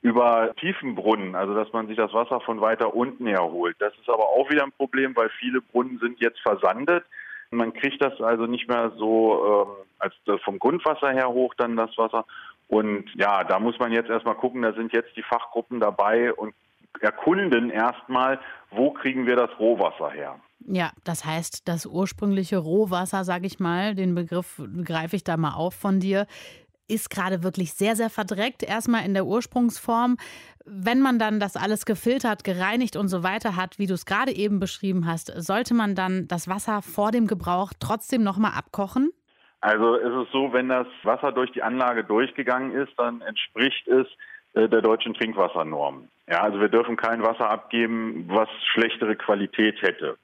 [0.03, 3.77] über Tiefenbrunnen, also dass man sich das Wasser von weiter unten herholt.
[3.79, 7.05] Das ist aber auch wieder ein Problem, weil viele Brunnen sind jetzt versandet.
[7.51, 10.13] Man kriegt das also nicht mehr so ähm, als
[10.43, 12.25] vom Grundwasser her hoch dann das Wasser.
[12.67, 16.53] Und ja, da muss man jetzt erstmal gucken, da sind jetzt die Fachgruppen dabei und
[16.99, 18.39] erkunden erstmal,
[18.71, 20.35] wo kriegen wir das Rohwasser her.
[20.65, 25.55] Ja, das heißt, das ursprüngliche Rohwasser, sage ich mal, den Begriff greife ich da mal
[25.55, 26.25] auf von dir,
[26.93, 28.63] ist gerade wirklich sehr, sehr verdreckt.
[28.63, 30.17] Erstmal in der Ursprungsform.
[30.65, 34.31] Wenn man dann das alles gefiltert, gereinigt und so weiter hat, wie du es gerade
[34.31, 39.11] eben beschrieben hast, sollte man dann das Wasser vor dem Gebrauch trotzdem nochmal abkochen?
[39.59, 44.07] Also ist es so, wenn das Wasser durch die Anlage durchgegangen ist, dann entspricht es
[44.53, 46.09] äh, der deutschen Trinkwassernorm.
[46.27, 50.17] Ja, also wir dürfen kein Wasser abgeben, was schlechtere Qualität hätte.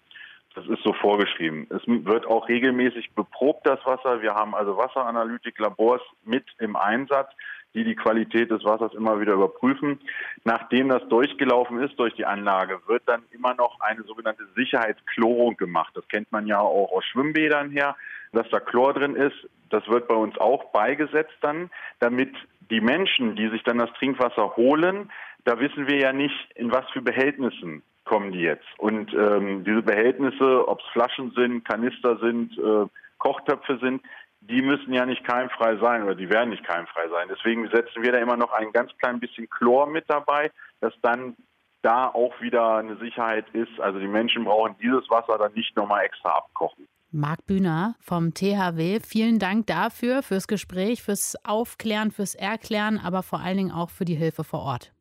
[0.59, 1.67] Das ist so vorgeschrieben.
[1.69, 4.21] Es wird auch regelmäßig beprobt, das Wasser.
[4.21, 7.31] Wir haben also Wasseranalytik-Labors mit im Einsatz,
[7.73, 10.01] die die Qualität des Wassers immer wieder überprüfen.
[10.43, 15.93] Nachdem das durchgelaufen ist durch die Anlage, wird dann immer noch eine sogenannte Sicherheitschlorung gemacht.
[15.95, 17.95] Das kennt man ja auch aus Schwimmbädern her,
[18.33, 19.47] dass da Chlor drin ist.
[19.69, 21.69] Das wird bei uns auch beigesetzt dann,
[21.99, 22.35] damit
[22.69, 25.09] die Menschen, die sich dann das Trinkwasser holen,
[25.45, 28.65] da wissen wir ja nicht, in was für Behältnissen kommen die jetzt.
[28.79, 32.87] Und ähm, diese Behältnisse, ob es Flaschen sind, Kanister sind, äh,
[33.19, 34.01] Kochtöpfe sind,
[34.41, 37.27] die müssen ja nicht keimfrei sein oder die werden nicht keimfrei sein.
[37.29, 40.49] Deswegen setzen wir da immer noch ein ganz klein bisschen Chlor mit dabei,
[40.81, 41.35] dass dann
[41.83, 43.79] da auch wieder eine Sicherheit ist.
[43.79, 46.87] Also die Menschen brauchen dieses Wasser dann nicht nochmal extra abkochen.
[47.11, 53.39] Marc Bühner vom THW, vielen Dank dafür, fürs Gespräch, fürs Aufklären, fürs Erklären, aber vor
[53.39, 54.93] allen Dingen auch für die Hilfe vor Ort.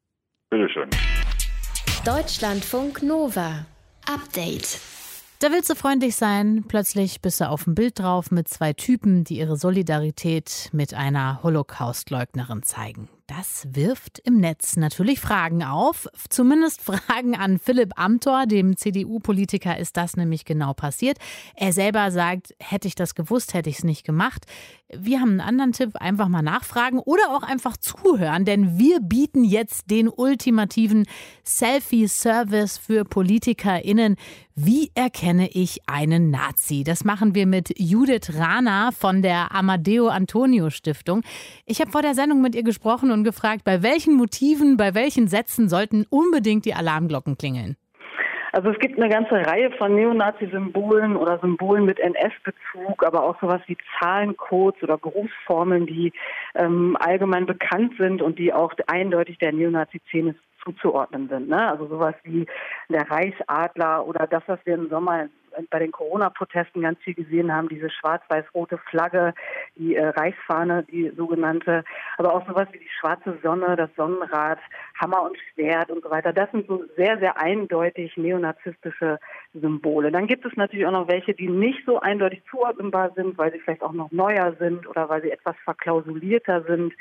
[0.50, 0.88] Bitteschön.
[2.08, 3.66] Deutschlandfunk Nova.
[4.06, 4.80] Update.
[5.40, 9.24] Da willst du freundlich sein, plötzlich bist du auf dem Bild drauf mit zwei Typen,
[9.24, 13.10] die ihre Solidarität mit einer Holocaust-Leugnerin zeigen.
[13.28, 16.08] Das wirft im Netz natürlich Fragen auf.
[16.30, 21.18] Zumindest Fragen an Philipp Amthor, dem CDU-Politiker, ist das nämlich genau passiert.
[21.54, 24.46] Er selber sagt, hätte ich das gewusst, hätte ich es nicht gemacht.
[24.90, 29.44] Wir haben einen anderen Tipp, einfach mal nachfragen oder auch einfach zuhören, denn wir bieten
[29.44, 31.04] jetzt den ultimativen
[31.44, 34.16] Selfie-Service für PolitikerInnen.
[34.54, 36.82] Wie erkenne ich einen Nazi?
[36.84, 41.22] Das machen wir mit Judith Rana von der Amadeo Antonio Stiftung.
[41.66, 45.26] Ich habe vor der Sendung mit ihr gesprochen schon gefragt, bei welchen Motiven, bei welchen
[45.26, 47.76] Sätzen sollten unbedingt die Alarmglocken klingeln?
[48.52, 53.61] Also es gibt eine ganze Reihe von Neonazi-Symbolen oder Symbolen mit NS-Bezug, aber auch sowas
[53.66, 56.12] wie Zahlencodes oder Berufsformeln, die
[56.54, 61.48] ähm, allgemein bekannt sind und die auch eindeutig der Neonazi-Szene zuzuordnen sind.
[61.48, 61.68] Ne?
[61.68, 62.46] Also sowas wie
[62.88, 65.28] der Reichsadler oder das, was wir im Sommer
[65.70, 69.34] bei den Corona-Protesten ganz viel gesehen haben, diese schwarz-weiß-rote Flagge,
[69.76, 71.84] die äh, Reichsfahne, die sogenannte,
[72.16, 74.58] aber auch sowas wie die schwarze Sonne, das Sonnenrad,
[75.00, 76.32] Hammer und Schwert und so weiter.
[76.32, 79.18] Das sind so sehr, sehr eindeutig neonazistische
[79.54, 80.10] Symbole.
[80.10, 83.60] Dann gibt es natürlich auch noch welche, die nicht so eindeutig zuordnenbar sind, weil sie
[83.60, 86.94] vielleicht auch noch neuer sind oder weil sie etwas verklausulierter sind.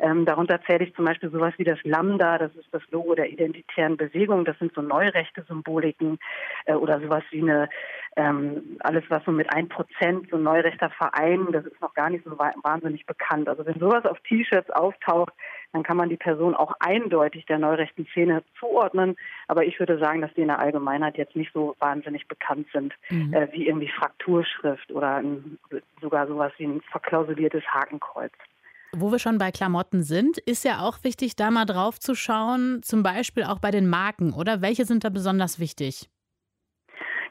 [0.00, 3.30] Ähm, darunter zähle ich zum Beispiel sowas wie das Lambda, das ist das Logo der
[3.30, 4.44] identitären Bewegung.
[4.44, 6.18] Das sind so neurechte Symboliken
[6.66, 7.68] äh, oder sowas wie eine
[8.16, 12.10] ähm, alles, was so mit ein Prozent, so ein neurechter Verein, das ist noch gar
[12.10, 13.48] nicht so wahnsinnig bekannt.
[13.48, 15.32] Also wenn sowas auf T-Shirts auftaucht,
[15.72, 19.16] dann kann man die Person auch eindeutig der neurechten Szene zuordnen.
[19.46, 22.94] Aber ich würde sagen, dass die in der Allgemeinheit jetzt nicht so wahnsinnig bekannt sind,
[23.10, 23.32] mhm.
[23.34, 25.58] äh, wie irgendwie Frakturschrift oder ein,
[26.00, 28.32] sogar sowas wie ein verklausuliertes Hakenkreuz.
[28.92, 32.80] Wo wir schon bei Klamotten sind, ist ja auch wichtig, da mal drauf zu schauen,
[32.82, 34.62] zum Beispiel auch bei den Marken, oder?
[34.62, 36.08] Welche sind da besonders wichtig?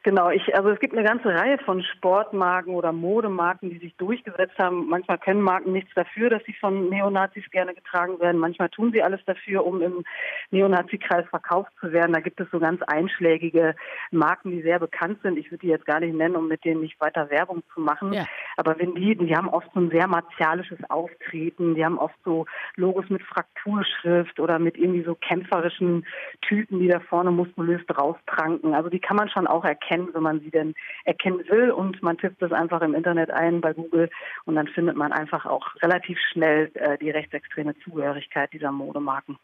[0.04, 4.58] Genau, ich, also es gibt eine ganze Reihe von Sportmarken oder Modemarken, die sich durchgesetzt
[4.58, 4.88] haben.
[4.88, 8.40] Manchmal können Marken nichts dafür, dass sie von Neonazis gerne getragen werden.
[8.40, 10.04] Manchmal tun sie alles dafür, um im
[10.52, 12.14] Neonazi-Kreis verkauft zu werden.
[12.14, 13.76] Da gibt es so ganz einschlägige
[14.12, 15.38] Marken, die sehr bekannt sind.
[15.38, 18.14] Ich würde die jetzt gar nicht nennen, um mit denen nicht weiter Werbung zu machen.
[18.14, 18.26] Ja.
[18.56, 21.76] Aber wenn die, die haben oft so ein sehr martialisches Auftreten.
[21.76, 26.06] Die haben oft so Logos mit Frakturschrift oder mit irgendwie so kämpferischen
[26.42, 28.74] Typen, die da vorne muskulös draufpranken.
[28.74, 30.74] Also die kann man schon auch erkennen erkennen, wenn man sie denn
[31.06, 31.72] erkennen will.
[31.72, 34.10] Und man tippt das einfach im Internet ein bei Google
[34.46, 39.38] und dann findet man einfach auch relativ schnell äh, die rechtsextreme Zugehörigkeit dieser Modemarken.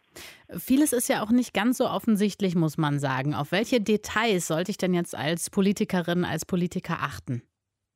[0.49, 3.33] Vieles ist ja auch nicht ganz so offensichtlich, muss man sagen.
[3.33, 7.41] Auf welche Details sollte ich denn jetzt als Politikerin, als Politiker achten?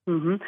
[0.05, 0.39] Mhm.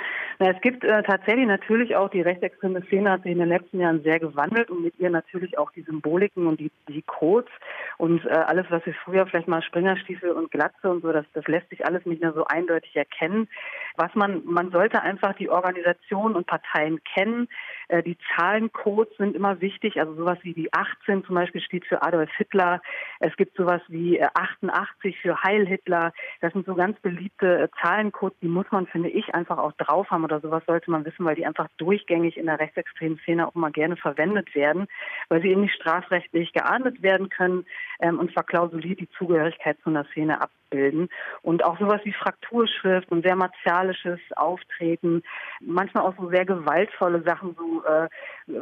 [0.41, 3.81] Na, es gibt äh, tatsächlich natürlich auch die rechtsextreme Szene hat sich in den letzten
[3.81, 7.51] Jahren sehr gewandelt und mit ihr natürlich auch die Symboliken und die, die Codes
[7.97, 11.45] und äh, alles, was wir früher vielleicht mal Springerstiefel und Glatze und so, das, das
[11.47, 13.49] lässt sich alles nicht mehr so eindeutig erkennen.
[13.97, 17.49] Was man, man sollte einfach die Organisationen und Parteien kennen.
[17.89, 22.01] Äh, die Zahlencodes sind immer wichtig, also sowas wie die 18 zum Beispiel steht für
[22.01, 22.81] Adolf Hitler.
[23.19, 26.13] Es gibt sowas wie 88 äh, für Heil Hitler.
[26.39, 30.09] Das sind so ganz beliebte äh, Zahlencodes, die muss man, finde ich, einfach auch drauf
[30.09, 33.55] haben oder sowas sollte man wissen, weil die einfach durchgängig in der rechtsextremen Szene auch
[33.55, 34.87] mal gerne verwendet werden,
[35.27, 37.65] weil sie eben nicht strafrechtlich geahndet werden können
[37.99, 41.09] ähm, und verklausuliert die Zugehörigkeit zu einer Szene abbilden.
[41.41, 45.23] Und auch sowas wie Frakturschrift und sehr martialisches Auftreten,
[45.59, 48.07] manchmal auch so sehr gewaltvolle Sachen, so äh,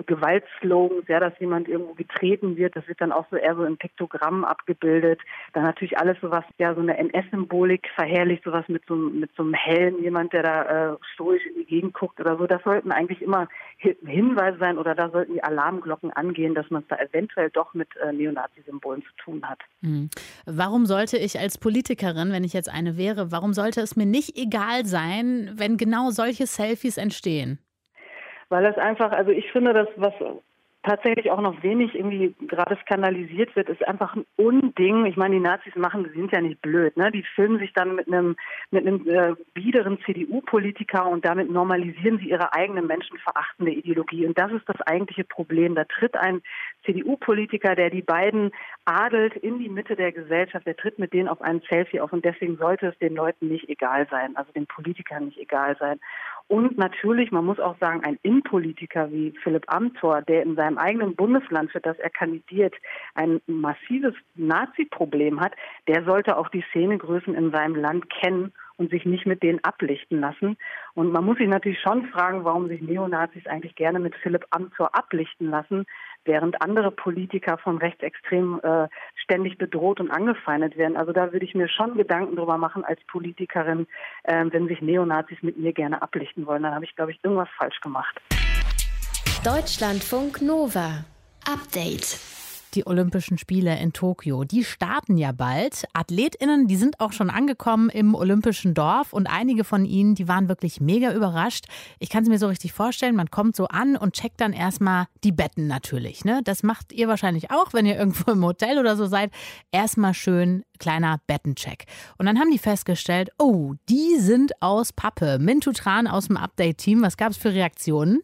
[0.06, 3.78] Gewaltslogans, ja, dass jemand irgendwo getreten wird, das wird dann auch so eher so in
[3.78, 5.20] Piktogramm abgebildet.
[5.54, 9.54] Dann natürlich alles sowas, ja, so eine NS-Symbolik verherrlicht, sowas mit so, mit so einem
[9.54, 12.48] Helm, jemand, der da äh, stoisch in die Gegend guckt oder so.
[12.48, 13.48] Das sollten eigentlich immer
[13.78, 17.90] Hinweise sein oder da sollten die Alarmglocken angehen, dass man es da eventuell doch mit
[17.98, 19.60] äh, Neonazi-Symbolen zu tun hat.
[19.82, 20.10] Mhm.
[20.46, 24.38] Warum sollte ich als Politikerin, wenn ich jetzt eine wäre, warum sollte es mir nicht
[24.38, 27.60] egal sein, wenn genau solche Selfies entstehen?
[28.50, 30.14] Weil das einfach, also ich finde, das, was
[30.88, 35.06] tatsächlich auch noch wenig irgendwie gerade skandalisiert wird, ist einfach ein Unding.
[35.06, 37.12] Ich meine, die Nazis machen, die sind ja nicht blöd, ne?
[37.12, 38.36] Die filmen sich dann mit einem
[38.72, 44.26] mit einem äh, biederen CDU-Politiker und damit normalisieren sie ihre eigene menschenverachtende Ideologie.
[44.26, 45.76] Und das ist das eigentliche Problem.
[45.76, 46.42] Da tritt ein
[46.86, 48.52] CDU-Politiker, der die beiden
[48.86, 52.24] adelt in die Mitte der Gesellschaft, der tritt mit denen auf einen Selfie auf und
[52.24, 56.00] deswegen sollte es den Leuten nicht egal sein, also den Politikern nicht egal sein.
[56.48, 61.16] Und natürlich, man muss auch sagen, ein Innenpolitiker wie Philipp Amthor, der in seinem eigenen
[61.16, 62.76] Bundesland, für das er kandidiert,
[63.16, 65.54] ein massives Nazi-Problem hat,
[65.88, 70.20] der sollte auch die Szenegrößen in seinem Land kennen und sich nicht mit denen ablichten
[70.20, 70.58] lassen.
[70.94, 74.96] Und man muss sich natürlich schon fragen, warum sich Neonazis eigentlich gerne mit Philipp Amthor
[74.96, 75.86] ablichten lassen,
[76.26, 80.98] während andere Politiker von Rechtsextremen äh, ständig bedroht und angefeindet werden.
[80.98, 83.88] Also da würde ich mir schon Gedanken drüber machen als Politikerin,
[84.24, 86.64] äh, wenn sich Neonazis mit mir gerne ablichten wollen.
[86.64, 88.22] Dann habe ich, glaube ich, irgendwas falsch gemacht.
[89.44, 91.06] Deutschlandfunk Nova.
[91.46, 92.20] Update
[92.74, 94.44] die Olympischen Spiele in Tokio.
[94.44, 95.86] Die starten ja bald.
[95.94, 100.48] Athletinnen, die sind auch schon angekommen im Olympischen Dorf und einige von ihnen, die waren
[100.48, 101.66] wirklich mega überrascht.
[101.98, 105.08] Ich kann es mir so richtig vorstellen, man kommt so an und checkt dann erstmal
[105.24, 106.24] die Betten natürlich.
[106.24, 106.42] Ne?
[106.44, 109.32] Das macht ihr wahrscheinlich auch, wenn ihr irgendwo im Hotel oder so seid.
[109.72, 111.86] Erstmal schön kleiner Bettencheck.
[112.20, 115.40] Und dann haben die festgestellt, oh, die sind aus Pappe.
[115.40, 118.22] Mintu Tran aus dem Update-Team, was gab es für Reaktionen?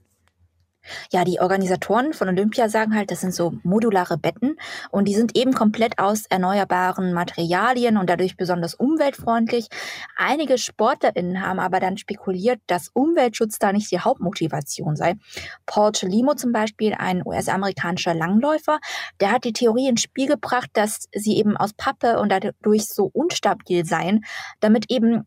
[1.11, 4.57] Ja, die Organisatoren von Olympia sagen halt, das sind so modulare Betten
[4.91, 9.67] und die sind eben komplett aus erneuerbaren Materialien und dadurch besonders umweltfreundlich.
[10.15, 15.15] Einige SportlerInnen haben aber dann spekuliert, dass Umweltschutz da nicht die Hauptmotivation sei.
[15.65, 18.79] Paul Chelimo zum Beispiel, ein US-amerikanischer Langläufer,
[19.19, 23.09] der hat die Theorie ins Spiel gebracht, dass sie eben aus Pappe und dadurch so
[23.13, 24.23] unstabil seien,
[24.59, 25.23] damit eben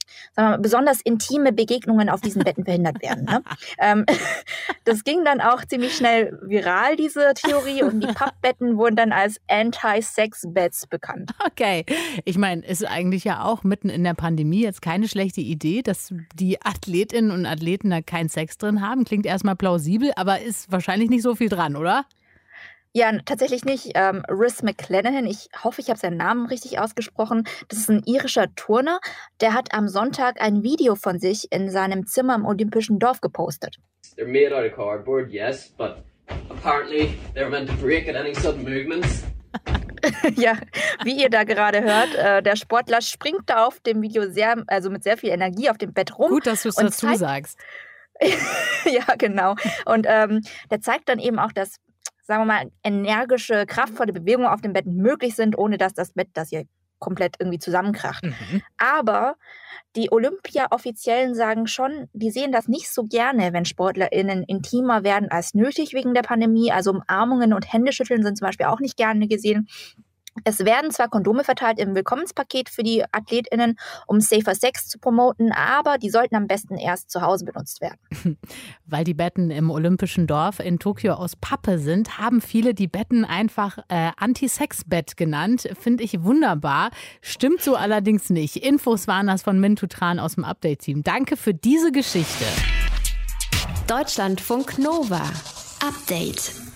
[0.46, 3.24] mal, besonders intime Begegnungen auf diesen Betten verhindert werden.
[3.24, 3.42] Ne?
[3.78, 4.04] ähm,
[4.84, 9.40] das ging dann auch ziemlich schnell viral, diese Theorie, und die Pappbetten wurden dann als
[9.48, 11.32] Anti-Sex-Beds bekannt.
[11.46, 11.84] Okay.
[12.24, 16.12] Ich meine, ist eigentlich ja auch mitten in der Pandemie jetzt keine schlechte Idee, dass
[16.34, 19.04] die Athletinnen und Athleten da keinen Sex drin haben.
[19.04, 22.04] Klingt erstmal plausibel, aber ist wahrscheinlich nicht so viel dran, oder?
[22.96, 23.90] Ja, tatsächlich nicht.
[23.94, 27.46] Ähm, Rhys McClanahan, ich hoffe, ich habe seinen Namen richtig ausgesprochen.
[27.68, 29.00] Das ist ein irischer Turner.
[29.42, 33.76] Der hat am Sonntag ein Video von sich in seinem Zimmer im Olympischen Dorf gepostet.
[34.16, 36.04] They're made out of cardboard, yes, but
[36.48, 39.24] apparently they're meant to break at any sudden movements.
[40.34, 40.54] ja,
[41.04, 44.88] wie ihr da gerade hört, äh, der Sportler springt da auf dem Video sehr, also
[44.88, 46.30] mit sehr viel Energie auf dem Bett rum.
[46.30, 47.58] Gut, dass du es dazu sagst.
[48.84, 49.54] ja, genau.
[49.84, 51.76] Und ähm, der zeigt dann eben auch, dass,
[52.26, 56.28] sagen wir mal, energische, kraftvolle Bewegungen auf dem Bett möglich sind, ohne dass das Bett
[56.34, 56.64] das hier
[56.98, 58.24] komplett irgendwie zusammenkracht.
[58.24, 58.62] Mhm.
[58.78, 59.36] Aber
[59.96, 65.54] die Olympia-Offiziellen sagen schon, die sehen das nicht so gerne, wenn SportlerInnen intimer werden als
[65.54, 66.72] nötig wegen der Pandemie.
[66.72, 69.68] Also Umarmungen und Händeschütteln sind zum Beispiel auch nicht gerne gesehen.
[70.44, 75.52] Es werden zwar Kondome verteilt im Willkommenspaket für die AthletInnen, um Safer Sex zu promoten,
[75.52, 77.98] aber die sollten am besten erst zu Hause benutzt werden.
[78.86, 83.24] Weil die Betten im Olympischen Dorf in Tokio aus Pappe sind, haben viele die Betten
[83.24, 85.68] einfach äh, Anti-Sex-Bett genannt.
[85.78, 86.90] Finde ich wunderbar.
[87.20, 88.56] Stimmt so allerdings nicht.
[88.56, 91.02] Infos waren das von Mintu Tran aus dem Update-Team.
[91.02, 92.44] Danke für diese Geschichte.
[93.86, 95.22] Deutschlandfunk Nova.
[95.80, 96.65] Update.